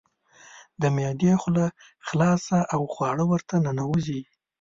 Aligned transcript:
د 0.81 0.83
معدې 0.95 1.31
خوله 1.41 1.65
خلاصه 2.07 2.57
او 2.73 2.81
خواړه 2.93 3.23
ورته 3.31 3.55
ننوزي. 3.65 4.21